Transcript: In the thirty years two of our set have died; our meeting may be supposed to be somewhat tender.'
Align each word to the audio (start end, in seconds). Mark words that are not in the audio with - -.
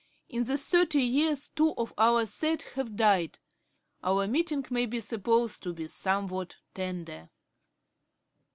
In 0.29 0.45
the 0.45 0.57
thirty 0.57 1.03
years 1.03 1.49
two 1.49 1.75
of 1.77 1.93
our 1.95 2.25
set 2.25 2.63
have 2.73 2.95
died; 2.95 3.37
our 4.03 4.25
meeting 4.25 4.65
may 4.71 4.87
be 4.87 4.99
supposed 4.99 5.61
to 5.61 5.73
be 5.73 5.85
somewhat 5.85 6.55
tender.' 6.73 7.29